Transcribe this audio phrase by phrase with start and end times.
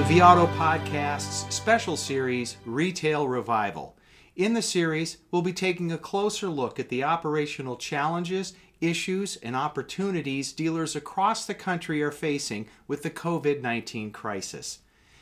[0.00, 3.98] the vAuto Podcast's special series, Retail Revival.
[4.34, 9.54] In the series, we'll be taking a closer look at the operational challenges, issues, and
[9.54, 14.78] opportunities dealers across the country are facing with the COVID 19 crisis.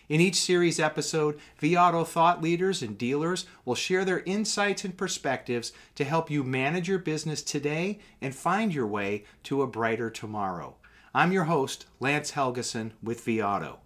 [0.09, 5.73] In each series episode, vAuto thought leaders and dealers will share their insights and perspectives
[5.97, 10.77] to help you manage your business today and find your way to a brighter tomorrow.
[11.13, 13.79] I'm your host, Lance Helgeson with vAuto.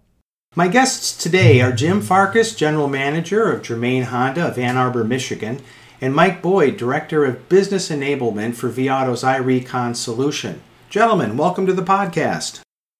[0.55, 5.59] My guests today are Jim Farkas, General Manager of Germain Honda of Ann Arbor, Michigan,
[5.99, 10.61] and Mike Boyd, Director of Business Enablement for vAuto's iRecon solution.
[10.91, 12.59] Gentlemen, welcome to the podcast.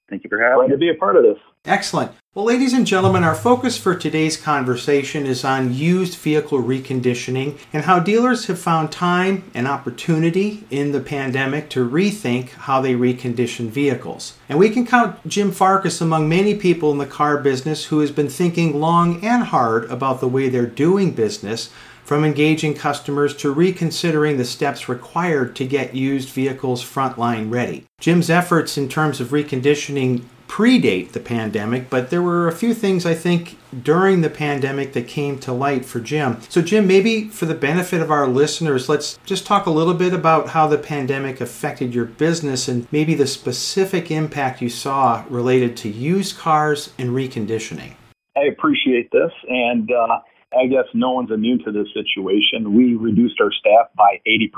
[0.10, 0.68] Thank you for having me.
[0.70, 1.38] Glad to be a part of this.
[1.66, 2.14] Excellent.
[2.36, 7.84] Well, ladies and gentlemen, our focus for today's conversation is on used vehicle reconditioning and
[7.84, 13.70] how dealers have found time and opportunity in the pandemic to rethink how they recondition
[13.70, 14.36] vehicles.
[14.50, 18.10] And we can count Jim Farkas among many people in the car business who has
[18.10, 21.70] been thinking long and hard about the way they're doing business
[22.04, 27.86] from engaging customers to reconsidering the steps required to get used vehicles frontline ready.
[28.00, 33.08] Jim's efforts in terms of reconditioning predate the pandemic, but there were a few things
[33.08, 36.40] I think during the pandemic that came to light for Jim.
[36.48, 40.14] So, Jim, maybe for the benefit of our listeners, let's just talk a little bit
[40.14, 45.76] about how the pandemic affected your business and maybe the specific impact you saw related
[45.78, 47.94] to used cars and reconditioning.
[48.38, 50.20] I appreciate this, and uh,
[50.56, 52.76] I guess no one's immune to this situation.
[52.76, 54.52] We reduced our staff by 80%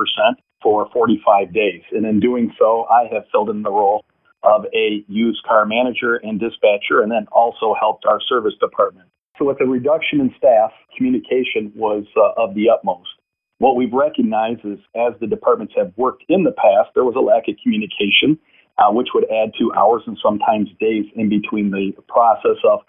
[0.62, 4.04] for 45 days, and in doing so, I have filled in the role
[4.46, 9.10] of a used car manager and dispatcher, and then also helped our service department.
[9.38, 13.10] So, with the reduction in staff, communication was uh, of the utmost.
[13.58, 17.22] What we've recognized is as the departments have worked in the past, there was a
[17.22, 18.38] lack of communication,
[18.78, 22.82] uh, which would add to hours and sometimes days in between the process of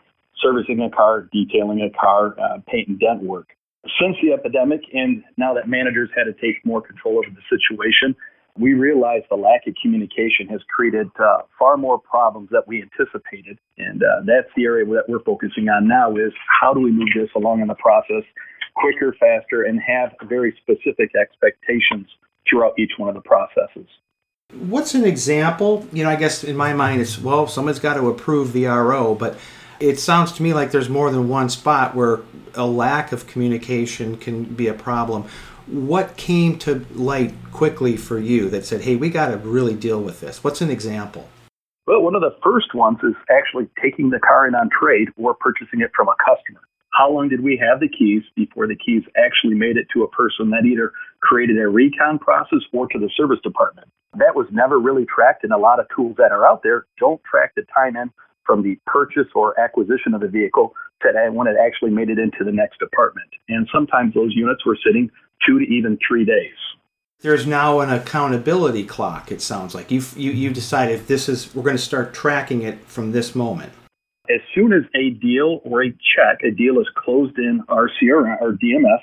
[0.42, 3.48] servicing a car, detailing a car, uh, paint and dent work.
[4.00, 8.16] Since the epidemic, and now that managers had to take more control over the situation,
[8.58, 13.58] we realize the lack of communication has created uh, far more problems that we anticipated.
[13.78, 17.08] And uh, that's the area that we're focusing on now is how do we move
[17.14, 18.22] this along in the process
[18.76, 22.06] quicker, faster, and have very specific expectations
[22.48, 23.88] throughout each one of the processes.
[24.52, 25.86] What's an example?
[25.92, 29.14] You know, I guess in my mind it's, well, someone's got to approve the RO,
[29.14, 29.38] but
[29.80, 32.20] it sounds to me like there's more than one spot where
[32.54, 35.24] a lack of communication can be a problem.
[35.66, 40.00] What came to light quickly for you that said, hey, we got to really deal
[40.00, 40.44] with this?
[40.44, 41.28] What's an example?
[41.88, 45.34] Well, one of the first ones is actually taking the car in on trade or
[45.34, 46.60] purchasing it from a customer.
[46.92, 50.08] How long did we have the keys before the keys actually made it to a
[50.08, 53.88] person that either created a recon process or to the service department?
[54.14, 57.20] That was never really tracked, and a lot of tools that are out there don't
[57.24, 58.10] track the time in
[58.44, 62.42] from the purchase or acquisition of the vehicle to when it actually made it into
[62.42, 63.28] the next department.
[63.48, 65.10] And sometimes those units were sitting
[65.46, 66.54] two to even three days.
[67.20, 69.32] There's now an accountability clock.
[69.32, 72.84] It sounds like you've you, you decided this is we're going to start tracking it
[72.84, 73.72] from this moment.
[74.28, 78.40] As soon as a deal or a check, a deal is closed in our CRM
[78.40, 79.00] or DMS,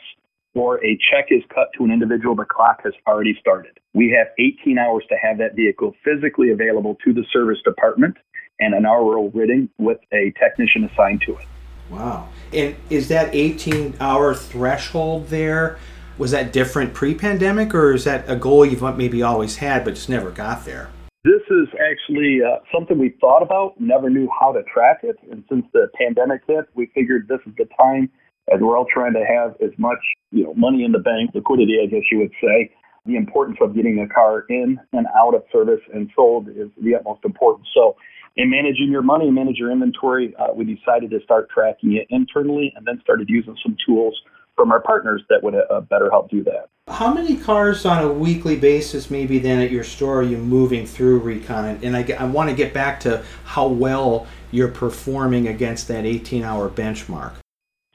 [0.53, 3.79] or a check is cut to an individual, the clock has already started.
[3.93, 8.17] We have 18 hours to have that vehicle physically available to the service department
[8.59, 11.45] and an hour ridden with a technician assigned to it.
[11.89, 12.29] Wow.
[12.51, 15.77] And is that 18 hour threshold there?
[16.17, 19.95] Was that different pre pandemic, or is that a goal you've maybe always had but
[19.95, 20.89] just never got there?
[21.23, 25.15] This is actually uh, something we thought about, never knew how to track it.
[25.31, 28.11] And since the pandemic hit, we figured this is the time,
[28.53, 29.99] as we're all trying to have as much
[30.31, 32.71] you know, money in the bank, liquidity, I guess you would say,
[33.05, 36.95] the importance of getting a car in and out of service and sold is the
[36.95, 37.67] utmost important.
[37.73, 37.95] So
[38.35, 42.73] in managing your money, manage your inventory, uh, we decided to start tracking it internally
[42.75, 44.19] and then started using some tools
[44.55, 46.69] from our partners that would uh, better help do that.
[46.87, 50.85] How many cars on a weekly basis, maybe then at your store, are you moving
[50.85, 51.79] through Recon?
[51.81, 56.43] And I, I want to get back to how well you're performing against that 18
[56.43, 57.33] hour benchmark.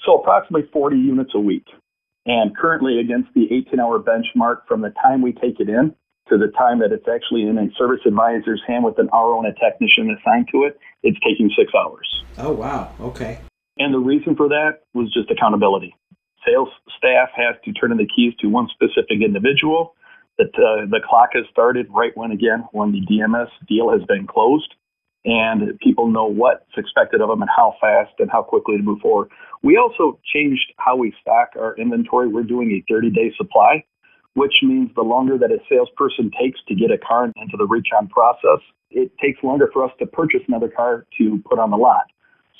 [0.04, 1.66] So, approximately 40 units a week.
[2.24, 5.94] And currently, against the 18 hour benchmark from the time we take it in
[6.28, 9.48] to the time that it's actually in a service advisor's hand with an RO and
[9.48, 12.06] a technician assigned to it, it's taking six hours.
[12.38, 12.92] Oh, wow.
[13.00, 13.40] Okay.
[13.78, 15.94] And the reason for that was just accountability.
[16.46, 19.94] Sales staff has to turn in the keys to one specific individual.
[20.38, 24.24] That uh, the clock has started right when again when the DMS deal has been
[24.26, 24.72] closed,
[25.24, 29.00] and people know what's expected of them and how fast and how quickly to move
[29.00, 29.30] forward.
[29.64, 32.28] We also changed how we stock our inventory.
[32.28, 33.84] We're doing a 30-day supply
[34.38, 38.06] which means the longer that a salesperson takes to get a car into the recon
[38.06, 42.06] process, it takes longer for us to purchase another car to put on the lot.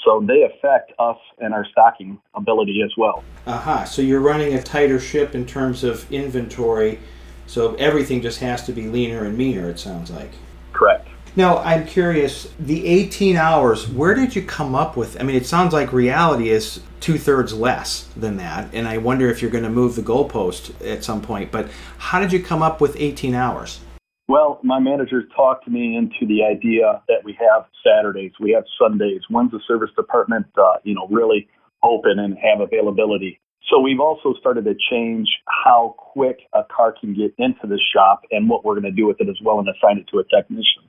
[0.05, 3.25] So they affect us and our stocking ability as well.
[3.47, 3.56] Aha.
[3.56, 3.85] Uh-huh.
[3.85, 7.00] So you're running a tighter ship in terms of inventory.
[7.47, 10.31] So everything just has to be leaner and meaner, it sounds like.
[10.73, 11.09] Correct.
[11.35, 15.21] Now, I'm curious, the 18 hours, where did you come up with?
[15.21, 18.69] I mean, it sounds like reality is two thirds less than that.
[18.73, 21.53] And I wonder if you're going to move the goalpost at some point.
[21.53, 23.81] But how did you come up with 18 hours?
[24.28, 29.22] Well, my manager talked me into the idea that we have Saturdays, we have Sundays.
[29.30, 31.48] When's the service department, uh, you know, really
[31.82, 33.40] open and have availability?
[33.70, 35.28] So we've also started to change
[35.64, 39.06] how quick a car can get into the shop and what we're going to do
[39.06, 40.84] with it as well and assign it to a technician.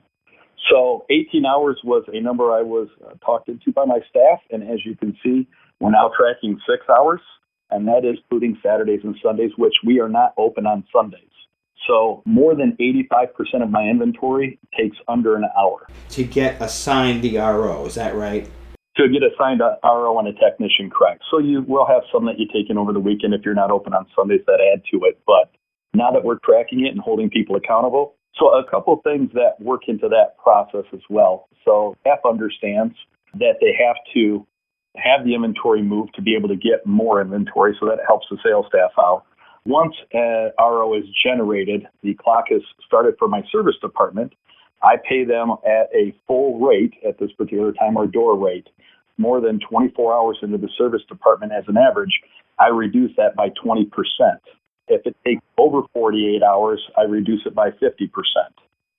[0.70, 4.62] So 18 hours was a number I was uh, talked into by my staff, and
[4.62, 5.48] as you can see,
[5.80, 7.20] we're now tracking six hours,
[7.70, 11.29] and that is including Saturdays and Sundays, which we are not open on Sundays.
[11.86, 15.86] So more than 85% of my inventory takes under an hour.
[16.10, 18.48] To get assigned the RO, is that right?
[18.96, 21.22] To get assigned a RO and a technician, correct.
[21.30, 23.70] So you will have some that you take in over the weekend if you're not
[23.70, 25.20] open on Sundays that add to it.
[25.26, 25.50] But
[25.94, 29.60] now that we're tracking it and holding people accountable, so a couple of things that
[29.60, 31.48] work into that process as well.
[31.64, 32.94] So staff understands
[33.34, 34.46] that they have to
[34.96, 38.38] have the inventory moved to be able to get more inventory, so that helps the
[38.44, 39.24] sales staff out.
[39.66, 44.32] Once uh, an RO is generated, the clock is started for my service department.
[44.82, 48.68] I pay them at a full rate at this particular time or door rate.
[49.18, 52.20] More than 24 hours into the service department as an average,
[52.58, 53.90] I reduce that by 20%.
[54.88, 58.08] If it takes over 48 hours, I reduce it by 50%.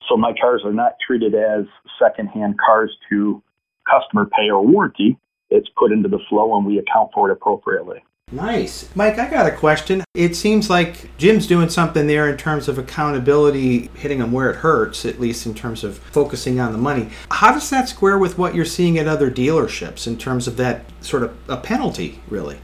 [0.08, 1.66] So my cars are not treated as
[2.00, 3.42] secondhand cars to
[3.90, 5.18] customer pay or warranty.
[5.50, 8.04] It's put into the flow and we account for it appropriately.
[8.32, 8.90] Nice.
[8.96, 10.04] Mike, I got a question.
[10.14, 14.58] It seems like Jim's doing something there in terms of accountability, hitting them where it
[14.58, 17.10] hurts, at least in terms of focusing on the money.
[17.30, 20.86] How does that square with what you're seeing at other dealerships in terms of that
[21.02, 22.58] sort of a penalty, really?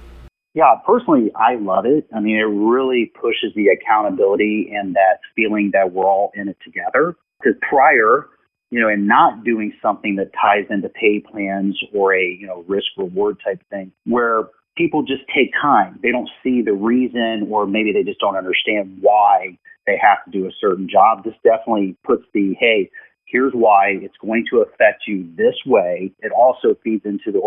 [0.54, 2.08] Yeah, personally, I love it.
[2.16, 6.58] I mean, it really pushes the accountability and that feeling that we're all in it
[6.64, 7.16] together.
[7.40, 8.28] Because prior,
[8.72, 12.64] you know, and not doing something that ties into pay plans or a, you know,
[12.68, 14.46] risk reward type thing where
[14.78, 16.00] people just take time.
[16.02, 20.32] They don't see the reason, or maybe they just don't understand why they have to
[20.32, 21.24] do a certain job.
[21.24, 22.90] This definitely puts the hey,
[23.26, 26.12] here's why it's going to affect you this way.
[26.20, 27.42] It also feeds into the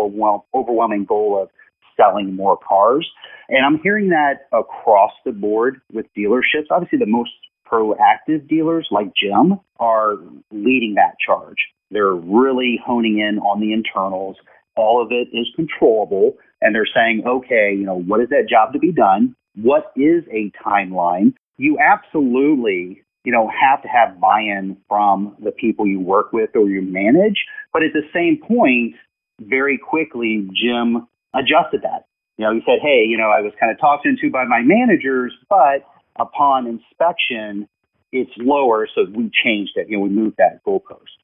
[0.53, 1.49] overwhelming goal of
[1.97, 3.09] selling more cars.
[3.49, 6.67] And I'm hearing that across the board with dealerships.
[6.69, 7.31] Obviously, the most
[7.71, 10.15] proactive dealers like Jim are
[10.51, 11.57] leading that charge.
[11.89, 14.37] They're really honing in on the internals.
[14.75, 18.73] All of it is controllable and they're saying, okay, you know, what is that job
[18.73, 19.35] to be done?
[19.55, 21.33] What is a timeline?
[21.57, 26.69] You absolutely, you know, have to have buy-in from the people you work with or
[26.69, 27.45] you manage.
[27.73, 28.95] But at the same point,
[29.39, 32.05] very quickly, Jim adjusted that.
[32.37, 34.61] You know, he said, hey, you know, I was kind of talked into by my
[34.63, 35.85] managers, but
[36.19, 37.67] upon inspection,
[38.11, 39.87] it's lower, so we changed it.
[39.89, 41.15] You know, we moved that goalpost.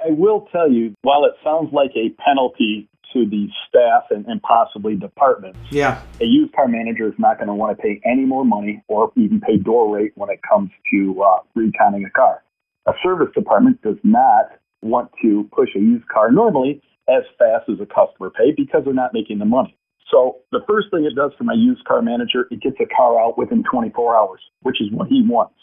[0.00, 4.42] I will tell you, while it sounds like a penalty to the staff and, and
[4.42, 5.58] possibly departments.
[5.70, 6.02] Yeah.
[6.20, 9.12] A used car manager is not going to want to pay any more money or
[9.16, 12.42] even pay door rate when it comes to uh, reconning a car.
[12.86, 17.76] A service department does not want to push a used car normally as fast as
[17.80, 19.76] a customer pay because they're not making the money.
[20.10, 23.20] So the first thing it does for my used car manager, it gets a car
[23.20, 25.54] out within 24 hours, which is what he wants.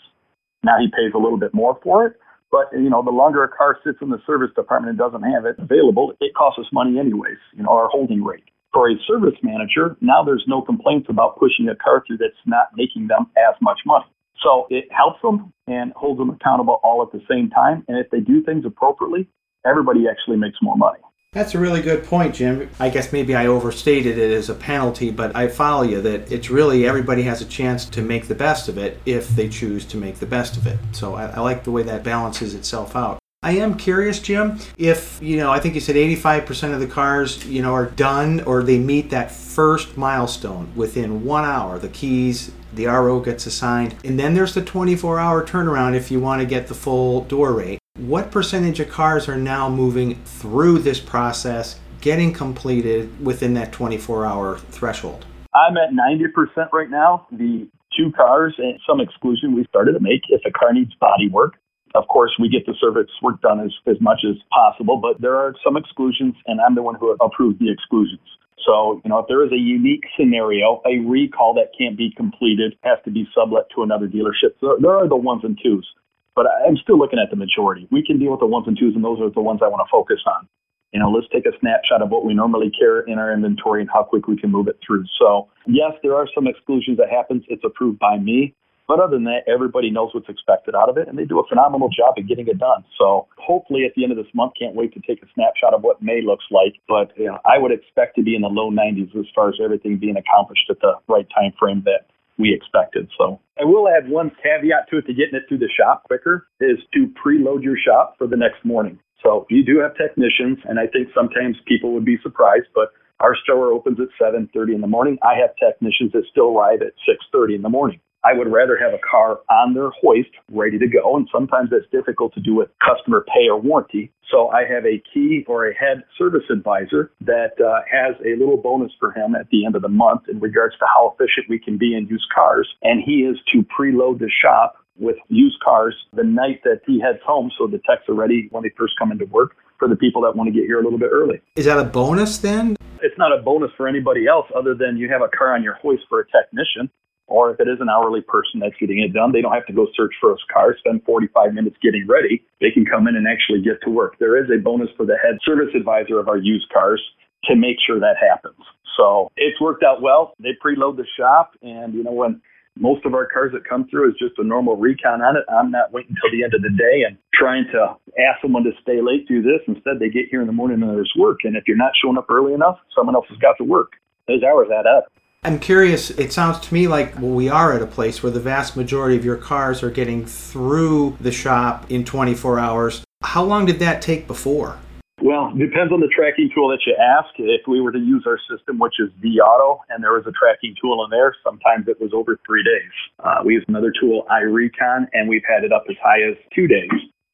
[0.63, 2.19] Now he pays a little bit more for it,
[2.51, 5.45] but you know, the longer a car sits in the service department and doesn't have
[5.45, 7.39] it available, it costs us money anyways.
[7.53, 8.43] You know, our holding rate.
[8.73, 12.67] For a service manager, now there's no complaints about pushing a car through that's not
[12.75, 14.05] making them as much money.
[14.43, 17.83] So it helps them and holds them accountable all at the same time.
[17.87, 19.27] And if they do things appropriately,
[19.65, 20.99] everybody actually makes more money.
[21.33, 22.69] That's a really good point, Jim.
[22.77, 26.49] I guess maybe I overstated it as a penalty, but I follow you that it's
[26.49, 29.97] really everybody has a chance to make the best of it if they choose to
[29.97, 30.77] make the best of it.
[30.91, 33.17] So I, I like the way that balances itself out.
[33.43, 37.45] I am curious, Jim, if, you know, I think you said 85% of the cars,
[37.45, 41.79] you know, are done or they meet that first milestone within one hour.
[41.79, 46.19] The keys, the RO gets assigned, and then there's the 24 hour turnaround if you
[46.19, 47.80] want to get the full door rate.
[48.01, 54.25] What percentage of cars are now moving through this process, getting completed within that 24
[54.25, 55.27] hour threshold?
[55.53, 57.27] I'm at 90% right now.
[57.31, 61.29] The two cars and some exclusion we started to make if a car needs body
[61.29, 61.57] work.
[61.93, 65.35] Of course, we get the service work done as, as much as possible, but there
[65.35, 68.25] are some exclusions, and I'm the one who approved the exclusions.
[68.65, 72.73] So, you know, if there is a unique scenario, a recall that can't be completed
[72.83, 74.57] has to be sublet to another dealership.
[74.59, 75.87] So there are the ones and twos
[76.35, 77.87] but I'm still looking at the majority.
[77.91, 79.85] We can deal with the ones and twos, and those are the ones I want
[79.85, 80.47] to focus on.
[80.93, 83.89] you know, let's take a snapshot of what we normally carry in our inventory and
[83.91, 85.05] how quick we can move it through.
[85.19, 87.43] So, yes, there are some exclusions that happens.
[87.47, 88.53] It's approved by me.
[88.87, 91.47] But other than that, everybody knows what's expected out of it, and they do a
[91.47, 92.83] phenomenal job at getting it done.
[92.99, 95.81] So hopefully at the end of this month, can't wait to take a snapshot of
[95.81, 96.75] what May looks like.
[96.89, 99.55] But you know, I would expect to be in the low 90s as far as
[99.63, 103.09] everything being accomplished at the right time frame that we expected.
[103.17, 106.47] So I will add one caveat to it to getting it through the shop quicker
[106.59, 108.99] is to preload your shop for the next morning.
[109.23, 113.35] So you do have technicians, and I think sometimes people would be surprised, but our
[113.43, 115.19] store opens at 7:30 in the morning.
[115.21, 117.99] I have technicians that still arrive at 6:30 in the morning.
[118.23, 121.89] I would rather have a car on their hoist ready to go, and sometimes that's
[121.91, 124.11] difficult to do with customer pay or warranty.
[124.29, 128.57] So I have a key or a head service advisor that uh, has a little
[128.57, 131.59] bonus for him at the end of the month in regards to how efficient we
[131.59, 135.95] can be in used cars, and he is to preload the shop with used cars
[136.13, 139.11] the night that he heads home so the techs are ready when they first come
[139.11, 141.41] into work for the people that want to get here a little bit early.
[141.55, 142.75] Is that a bonus then?
[143.01, 145.73] It's not a bonus for anybody else other than you have a car on your
[145.75, 146.91] hoist for a technician.
[147.31, 149.73] Or if it is an hourly person that's getting it done, they don't have to
[149.73, 152.43] go search for a car, spend 45 minutes getting ready.
[152.59, 154.19] They can come in and actually get to work.
[154.19, 157.01] There is a bonus for the head service advisor of our used cars
[157.45, 158.59] to make sure that happens.
[158.99, 160.35] So it's worked out well.
[160.43, 162.41] They preload the shop, and you know when
[162.77, 165.43] most of our cars that come through is just a normal recon on it.
[165.47, 168.71] I'm not waiting until the end of the day and trying to ask someone to
[168.81, 169.63] stay late do this.
[169.67, 171.39] Instead, they get here in the morning and there's work.
[171.43, 173.93] And if you're not showing up early enough, someone else has got to work.
[174.27, 175.11] Those hours add up.
[175.43, 178.39] I'm curious, it sounds to me like well, we are at a place where the
[178.39, 183.03] vast majority of your cars are getting through the shop in 24 hours.
[183.23, 184.77] How long did that take before?
[185.19, 187.29] Well, depends on the tracking tool that you ask.
[187.39, 190.75] If we were to use our system, which is vAuto, and there was a tracking
[190.79, 192.91] tool in there, sometimes it was over three days.
[193.23, 196.67] Uh, we use another tool, iRecon, and we've had it up as high as two
[196.67, 196.89] days.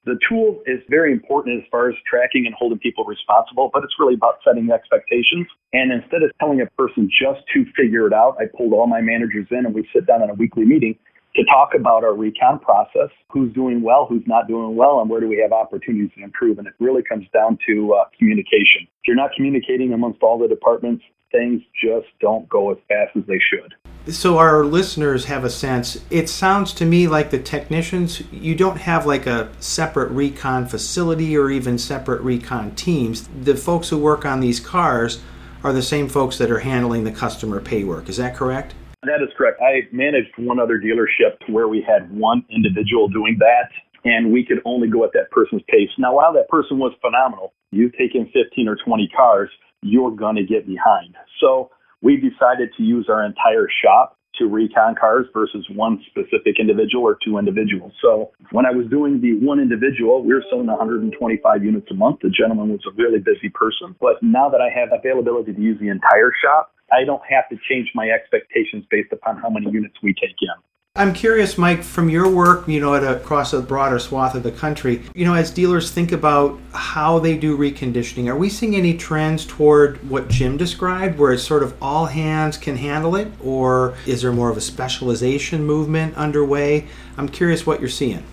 [0.07, 3.93] The tool is very important as far as tracking and holding people responsible, but it's
[3.99, 5.47] really about setting expectations.
[5.73, 9.01] And instead of telling a person just to figure it out, I pulled all my
[9.01, 10.97] managers in and we sit down in a weekly meeting
[11.35, 15.19] to talk about our recon process, who's doing well, who's not doing well, and where
[15.19, 16.57] do we have opportunities to improve.
[16.57, 18.87] And it really comes down to uh, communication.
[18.87, 23.23] If you're not communicating amongst all the departments, things just don't go as fast as
[23.27, 23.73] they should.
[24.09, 25.99] So our listeners have a sense.
[26.09, 31.35] It sounds to me like the technicians, you don't have like a separate recon facility
[31.35, 33.27] or even separate recon teams.
[33.27, 35.21] The folks who work on these cars
[35.61, 38.07] are the same folks that are handling the customer pay work.
[38.07, 38.75] Is that correct?
[39.03, 39.59] That is correct.
[39.61, 43.69] I managed one other dealership where we had one individual doing that,
[44.05, 45.89] and we could only go at that person's pace.
[45.97, 49.49] Now, while that person was phenomenal, you take in 15 or 20 cars,
[49.81, 51.15] you're going to get behind.
[51.41, 51.71] So
[52.01, 57.18] we decided to use our entire shop to recon cars versus one specific individual or
[57.24, 57.92] two individuals.
[58.01, 62.20] So when I was doing the one individual, we were selling 125 units a month.
[62.22, 63.96] The gentleman was a really busy person.
[64.00, 67.58] But now that I have availability to use the entire shop, I don't have to
[67.68, 70.58] change my expectations based upon how many units we take in.
[70.98, 74.51] I'm curious, Mike, from your work, you know, at across a broader swath of the
[74.51, 78.98] country, you know, as dealers think about how they do reconditioning, are we seeing any
[78.98, 83.94] trends toward what Jim described, where it's sort of all hands can handle it, or
[84.08, 86.88] is there more of a specialization movement underway?
[87.16, 88.24] I'm curious what you're seeing.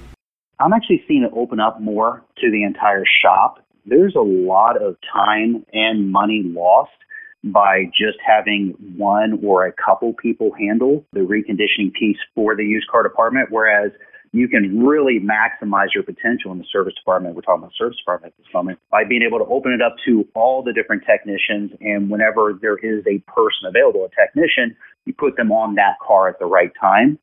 [0.59, 3.63] I'm actually seeing it open up more to the entire shop.
[3.85, 6.93] There's a lot of time and money lost
[7.53, 12.89] by just having one or a couple people handle the reconditioning piece for the used
[12.89, 13.91] car department, whereas
[14.33, 17.37] you can really maximize your potential in the service department.
[17.37, 19.95] We're talking about service department at this moment by being able to open it up
[20.07, 21.71] to all the different technicians.
[21.81, 26.29] And whenever there is a person available, a technician, you put them on that car
[26.29, 27.19] at the right time.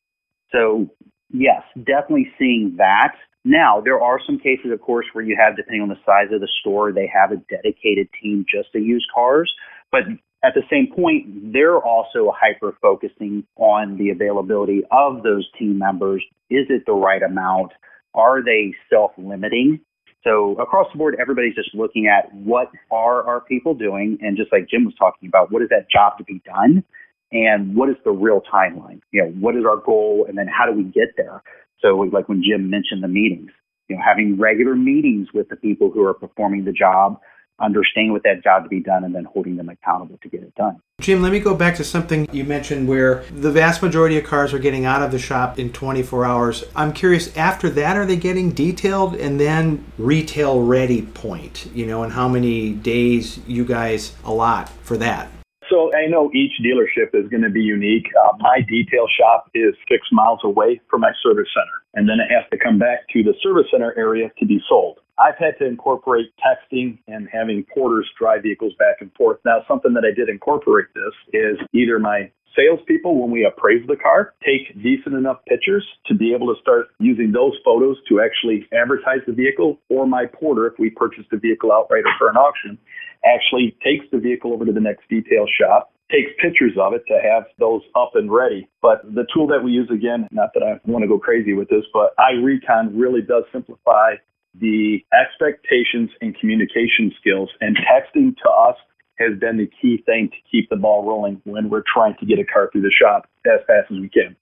[0.54, 0.90] So
[1.34, 3.16] yes, definitely seeing that.
[3.44, 6.42] Now, there are some cases, of course, where you have, depending on the size of
[6.42, 9.51] the store, they have a dedicated team just to use cars.
[9.92, 10.04] But
[10.44, 16.24] at the same point, they're also hyper focusing on the availability of those team members.
[16.50, 17.72] Is it the right amount?
[18.14, 19.82] Are they self limiting?
[20.24, 24.52] So across the board, everybody's just looking at what are our people doing, and just
[24.52, 26.84] like Jim was talking about, what is that job to be done,
[27.32, 29.02] and what is the real timeline?
[29.12, 31.42] You know, what is our goal, and then how do we get there?
[31.82, 33.52] So like when Jim mentioned the meetings,
[33.88, 37.20] you know, having regular meetings with the people who are performing the job,
[37.62, 40.53] understanding what that job to be done and then holding them accountable to get it
[40.56, 40.82] done.
[41.00, 44.53] Jim, let me go back to something you mentioned where the vast majority of cars
[44.53, 46.63] are getting out of the shop in 24 hours.
[46.75, 52.03] I'm curious, after that, are they getting detailed and then retail ready point, you know,
[52.03, 55.30] and how many days you guys allot for that?
[55.72, 58.08] So I know each dealership is going to be unique.
[58.25, 62.28] Uh, my detail shop is six miles away from my service center, and then it
[62.30, 65.00] has to come back to the service center area to be sold.
[65.18, 69.40] I've had to incorporate texting and having porters drive vehicles back and forth.
[69.46, 73.96] Now, something that I did incorporate this is either my salespeople, when we appraise the
[73.96, 78.68] car, take decent enough pictures to be able to start using those photos to actually
[78.74, 82.36] advertise the vehicle, or my porter, if we purchase the vehicle outright or for an
[82.36, 82.78] auction,
[83.25, 87.20] actually takes the vehicle over to the next detail shop, takes pictures of it to
[87.24, 88.68] have those up and ready.
[88.82, 91.70] But the tool that we use again, not that I want to go crazy with
[91.70, 94.16] this, but iRecon really does simplify
[94.60, 98.75] the expectations and communication skills and texting to us
[99.18, 102.40] has been the key thing to keep the ball rolling when we're trying to get
[102.40, 104.36] a car through the shop as fast as we can.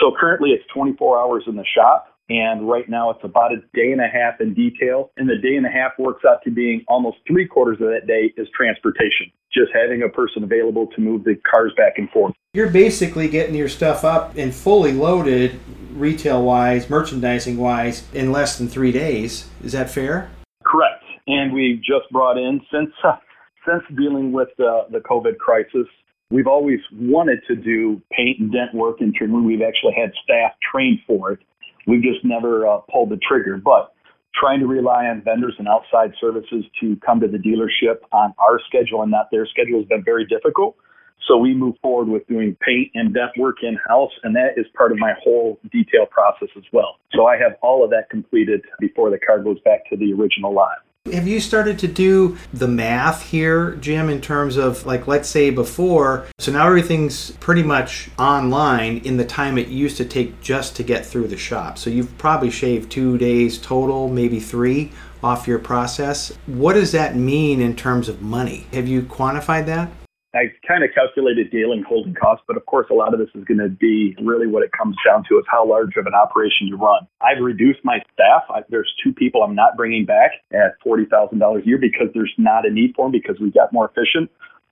[0.00, 2.11] So currently it's 24 hours in the shop.
[2.28, 5.10] And right now it's about a day and a half in detail.
[5.16, 8.06] And the day and a half works out to being almost three quarters of that
[8.06, 12.34] day is transportation, just having a person available to move the cars back and forth.
[12.54, 15.58] You're basically getting your stuff up and fully loaded
[15.92, 19.48] retail wise, merchandising wise, in less than three days.
[19.62, 20.30] Is that fair?
[20.64, 21.04] Correct.
[21.26, 23.16] And we've just brought in, since, uh,
[23.68, 25.86] since dealing with uh, the COVID crisis,
[26.30, 29.42] we've always wanted to do paint and dent work internally.
[29.42, 31.40] We've actually had staff trained for it.
[31.86, 33.56] We've just never uh, pulled the trigger.
[33.56, 33.92] But
[34.34, 38.60] trying to rely on vendors and outside services to come to the dealership on our
[38.66, 40.76] schedule and not their schedule has been very difficult.
[41.28, 44.66] So we move forward with doing paint and dent work in house, and that is
[44.76, 46.98] part of my whole detail process as well.
[47.12, 50.52] So I have all of that completed before the car goes back to the original
[50.52, 50.78] lot.
[51.12, 55.50] Have you started to do the math here, Jim, in terms of like, let's say
[55.50, 60.74] before, so now everything's pretty much online in the time it used to take just
[60.76, 61.76] to get through the shop.
[61.76, 64.90] So you've probably shaved two days total, maybe three
[65.22, 66.32] off your process.
[66.46, 68.66] What does that mean in terms of money?
[68.72, 69.90] Have you quantified that?
[70.34, 73.44] I kind of calculated daily holding costs, but of course, a lot of this is
[73.44, 76.68] going to be really what it comes down to is how large of an operation
[76.68, 77.06] you run.
[77.20, 78.44] I've reduced my staff.
[78.48, 82.66] I, there's two people I'm not bringing back at $40,000 a year because there's not
[82.66, 84.30] a need for them because we got more efficient.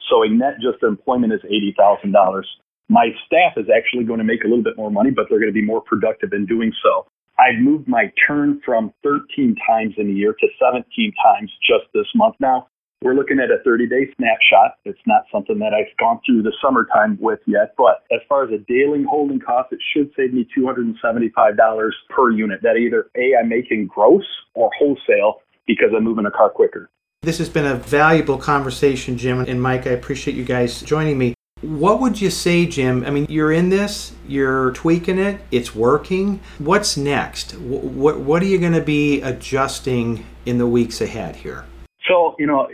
[0.08, 2.42] So a net just employment is $80,000.
[2.88, 5.52] My staff is actually going to make a little bit more money, but they're going
[5.52, 7.06] to be more productive in doing so.
[7.38, 12.06] I've moved my turn from 13 times in a year to 17 times just this
[12.14, 12.68] month now.
[13.02, 14.76] We're looking at a 30 day snapshot.
[14.84, 18.50] It's not something that I've gone through the summertime with yet, but as far as
[18.50, 23.48] a daily holding cost, it should save me $275 per unit that either A, I'm
[23.48, 26.90] making gross or wholesale because I'm moving a car quicker.
[27.22, 29.86] This has been a valuable conversation, Jim and Mike.
[29.86, 31.32] I appreciate you guys joining me.
[31.62, 33.04] What would you say, Jim?
[33.06, 36.40] I mean, you're in this, you're tweaking it, it's working.
[36.58, 37.52] What's next?
[37.52, 41.64] What, what are you going to be adjusting in the weeks ahead here?
[42.40, 42.68] You know,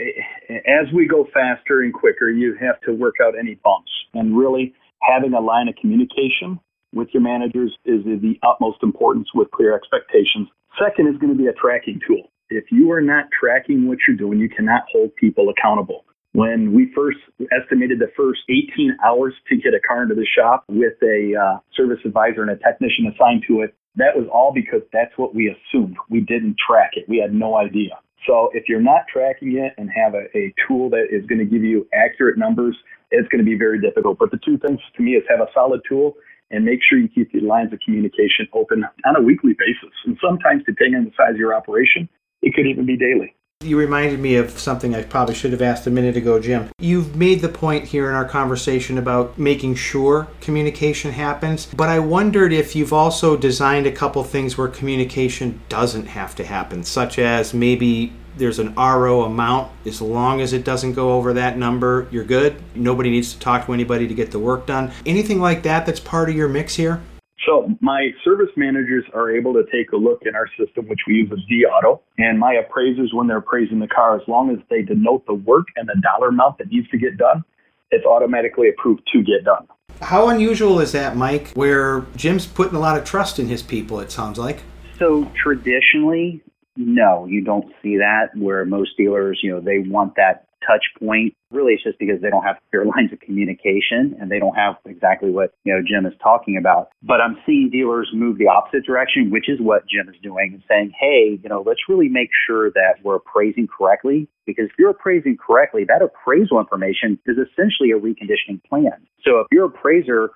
[0.49, 3.91] as we go faster and quicker, you have to work out any bumps.
[4.15, 6.61] And really, having a line of communication
[6.95, 10.47] with your managers is of the utmost importance with clear expectations.
[10.79, 12.31] Second is going to be a tracking tool.
[12.49, 16.05] If you are not tracking what you're doing, you cannot hold people accountable.
[16.31, 17.19] When we first
[17.51, 21.59] estimated the first 18 hours to get a car into the shop with a uh,
[21.77, 25.51] service advisor and a technician assigned to it, that was all because that's what we
[25.51, 25.97] assumed.
[26.09, 27.09] We didn't track it.
[27.09, 27.99] We had no idea.
[28.27, 31.45] So if you're not tracking it and have a, a tool that is going to
[31.45, 32.77] give you accurate numbers,
[33.11, 34.19] it's going to be very difficult.
[34.19, 36.15] But the two things to me is have a solid tool
[36.51, 39.95] and make sure you keep the lines of communication open on a weekly basis.
[40.05, 42.09] And sometimes, depending on the size of your operation,
[42.43, 43.35] it could even be daily.
[43.67, 46.69] You reminded me of something I probably should have asked a minute ago, Jim.
[46.79, 51.99] You've made the point here in our conversation about making sure communication happens, but I
[51.99, 57.19] wondered if you've also designed a couple things where communication doesn't have to happen, such
[57.19, 59.73] as maybe there's an RO amount.
[59.85, 62.63] As long as it doesn't go over that number, you're good.
[62.77, 64.93] Nobody needs to talk to anybody to get the work done.
[65.05, 67.03] Anything like that that's part of your mix here?
[67.47, 71.15] So my service managers are able to take a look in our system, which we
[71.15, 74.83] use as vAuto, and my appraisers, when they're appraising the car, as long as they
[74.83, 77.45] denote the work and the dollar amount that needs to get done,
[77.93, 79.69] it's automatically approved to get done.
[80.03, 84.01] How unusual is that, Mike, where Jim's putting a lot of trust in his people,
[84.01, 84.63] it sounds like?
[84.99, 86.43] So traditionally,
[86.77, 91.35] no, you don't see that where most dealers, you know, they want that touch point.
[91.51, 94.77] Really, it's just because they don't have clear lines of communication and they don't have
[94.85, 96.89] exactly what, you know, Jim is talking about.
[97.03, 100.63] But I'm seeing dealers move the opposite direction, which is what Jim is doing and
[100.69, 104.91] saying, hey, you know, let's really make sure that we're appraising correctly because if you're
[104.91, 109.07] appraising correctly, that appraisal information is essentially a reconditioning plan.
[109.25, 110.31] So if your appraiser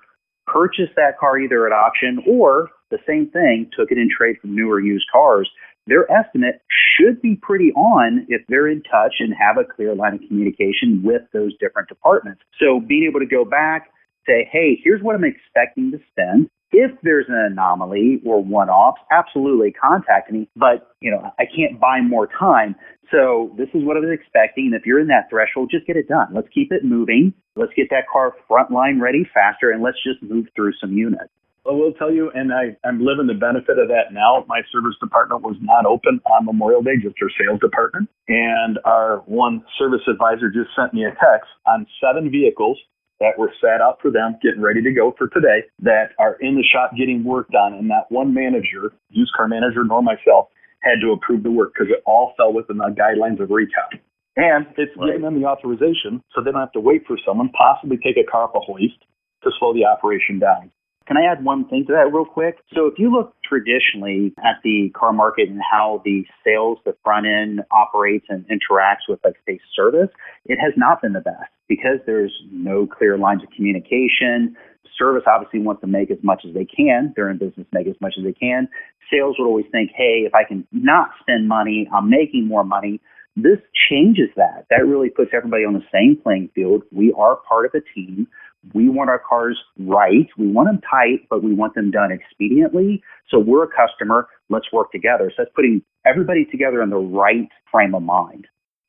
[0.47, 4.53] purchased that car either at auction or the same thing, took it in trade from
[4.53, 5.49] new or used cars,
[5.87, 10.15] their estimate should be pretty on if they're in touch and have a clear line
[10.15, 12.41] of communication with those different departments.
[12.59, 13.89] So being able to go back,
[14.27, 16.49] say, hey, here's what I'm expecting to spend.
[16.71, 20.47] If there's an anomaly or one-offs, absolutely contact me.
[20.55, 22.75] But you know, I can't buy more time.
[23.11, 24.67] So this is what I was expecting.
[24.67, 26.27] And if you're in that threshold, just get it done.
[26.33, 27.33] Let's keep it moving.
[27.57, 31.33] Let's get that car front line ready faster, and let's just move through some units.
[31.67, 34.43] I will tell you, and I, I'm living the benefit of that now.
[34.47, 38.09] My service department was not open on Memorial Day, just our sales department.
[38.27, 42.79] And our one service advisor just sent me a text on seven vehicles
[43.19, 46.55] that were sat out for them, getting ready to go for today, that are in
[46.55, 47.73] the shop getting work done.
[47.73, 50.49] And that one manager, used car manager, nor myself,
[50.81, 54.01] had to approve the work because it all fell within the guidelines of recon.
[54.35, 55.13] And it's right.
[55.13, 58.25] giving them the authorization so they don't have to wait for someone, possibly take a
[58.25, 58.97] car off a hoist
[59.43, 60.71] to slow the operation down.
[61.07, 62.57] Can I add one thing to that real quick?
[62.73, 67.25] So if you look traditionally at the car market and how the sales, the front
[67.25, 70.09] end operates and interacts with like say service,
[70.45, 74.55] it has not been the best because there's no clear lines of communication.
[74.97, 77.13] Service obviously wants to make as much as they can.
[77.15, 78.67] They're in business, make as much as they can.
[79.11, 83.01] Sales would always think, hey, if I can not spend money, I'm making more money.
[83.35, 83.59] This
[83.89, 84.65] changes that.
[84.69, 86.83] That really puts everybody on the same playing field.
[86.91, 88.27] We are part of a team.
[88.73, 90.27] We want our cars right.
[90.37, 93.01] We want them tight, but we want them done expediently.
[93.29, 94.27] So we're a customer.
[94.49, 95.31] Let's work together.
[95.35, 98.47] So that's putting everybody together in the right frame of mind.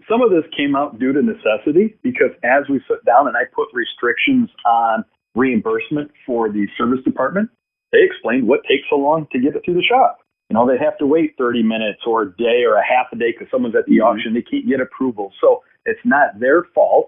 [0.08, 3.44] Some of this came out due to necessity because as we sit down and I
[3.54, 5.04] put restrictions on
[5.34, 7.50] reimbursement for the service department,
[7.92, 10.18] they explained what takes so long to get it through the shop.
[10.50, 13.16] You know, they have to wait 30 minutes or a day or a half a
[13.16, 14.18] day because someone's at the mm-hmm.
[14.18, 14.34] auction.
[14.34, 15.32] They can't get approval.
[15.40, 17.06] So it's not their fault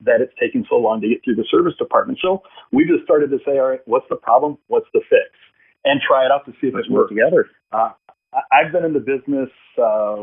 [0.00, 2.18] that it's taking so long to get through the service department.
[2.22, 4.58] So we just started to say, all right, what's the problem?
[4.68, 5.30] What's the fix?
[5.84, 7.10] And try it out to see if Let's it works.
[7.10, 7.46] together.
[7.72, 7.90] Uh,
[8.52, 10.16] I've been in the business uh,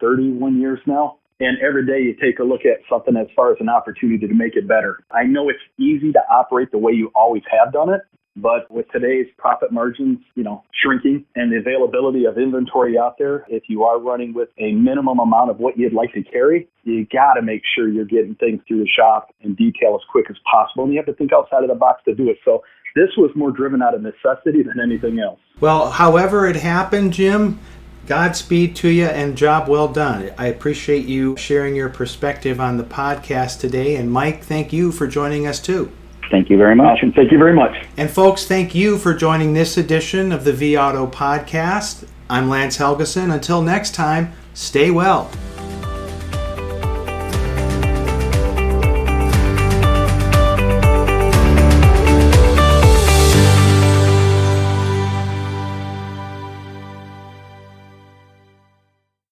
[0.00, 1.18] 31 years now.
[1.40, 4.34] And every day you take a look at something as far as an opportunity to
[4.34, 5.04] make it better.
[5.12, 8.00] I know it's easy to operate the way you always have done it,
[8.40, 13.44] but with today's profit margins, you know, shrinking and the availability of inventory out there,
[13.48, 17.06] if you are running with a minimum amount of what you'd like to carry, you
[17.06, 20.36] got to make sure you're getting things through the shop in detail as quick as
[20.50, 20.84] possible.
[20.84, 22.38] And you have to think outside of the box to do it.
[22.44, 22.62] So
[22.94, 25.40] this was more driven out of necessity than anything else.
[25.60, 27.58] Well, however it happened, Jim,
[28.08, 30.30] Godspeed to you and job well done.
[30.38, 33.96] I appreciate you sharing your perspective on the podcast today.
[33.96, 35.92] And Mike, thank you for joining us too.
[36.30, 36.98] Thank you very much.
[37.02, 37.74] And thank you very much.
[37.96, 42.06] And folks, thank you for joining this edition of the vAuto Podcast.
[42.28, 43.32] I'm Lance Helgeson.
[43.32, 45.30] Until next time, stay well.